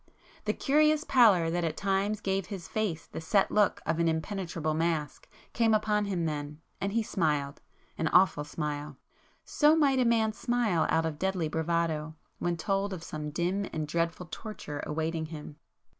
The 0.45 0.53
curious 0.53 1.03
pallor 1.03 1.51
that 1.51 1.63
at 1.63 1.77
times 1.77 2.21
gave 2.21 2.47
his 2.47 2.67
face 2.67 3.05
the 3.05 3.21
set 3.21 3.51
look 3.51 3.83
of 3.85 3.99
an 3.99 4.07
impenetrable 4.07 4.73
mask, 4.73 5.29
came 5.53 5.75
upon 5.75 6.05
him 6.05 6.25
then, 6.25 6.59
and 6.81 6.91
he 6.93 7.03
smiled,—an 7.03 8.07
awful 8.07 8.43
smile. 8.43 8.97
So 9.45 9.75
might 9.75 9.99
a 9.99 10.05
man 10.05 10.33
smile 10.33 10.87
out 10.89 11.05
of 11.05 11.19
deadly 11.19 11.49
bravado, 11.49 12.15
when 12.39 12.57
told 12.57 12.93
of 12.93 13.03
some 13.03 13.29
dim 13.29 13.69
and 13.71 13.87
dreadful 13.87 14.27
torture 14.31 14.81
awaiting 14.87 15.27
him. 15.27 15.57